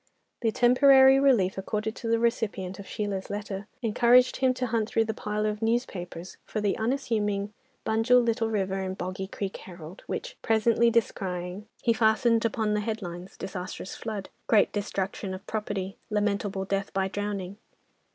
The 0.41 0.51
temporary 0.51 1.19
relief 1.19 1.59
accorded 1.59 1.95
to 1.97 2.07
the 2.07 2.17
recipient 2.17 2.79
of 2.79 2.87
Sheila's 2.87 3.29
letter 3.29 3.67
encouraged 3.83 4.37
him 4.37 4.51
to 4.55 4.65
hunt 4.65 4.89
through 4.89 5.05
the 5.05 5.13
pile 5.13 5.45
of 5.45 5.61
newspapers 5.61 6.37
for 6.43 6.59
the 6.59 6.75
unassuming 6.75 7.53
Bunjil, 7.85 8.19
Little 8.25 8.49
River, 8.49 8.79
and 8.81 8.97
Boggy 8.97 9.27
Creek 9.27 9.57
Herald, 9.57 10.01
which, 10.07 10.37
presently 10.41 10.89
descrying, 10.89 11.67
he 11.83 11.93
fastened 11.93 12.43
upon 12.45 12.73
the 12.73 12.81
headlines, 12.81 13.37
"Disastrous 13.37 13.93
flood." 13.95 14.29
"Great 14.47 14.71
destruction 14.73 15.35
of 15.35 15.45
property." 15.45 15.97
"Lamentable 16.09 16.65
death 16.65 16.91
by 16.95 17.07
drowning." 17.07 17.57